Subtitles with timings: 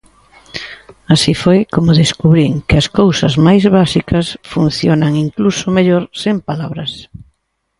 [1.13, 6.91] Así foi como descubrín que as cousas máis básicas funcionan incluso mellor sen palabras.